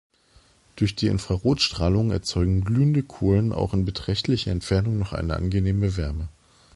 [0.77, 6.27] Durch die Infrarotstrahlung erzeugen glühende Kohlen auch in beträchtlicher Entfernung noch eine angenehme Wärme.